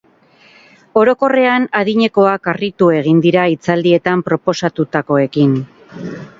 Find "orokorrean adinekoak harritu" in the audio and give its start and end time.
1.01-2.89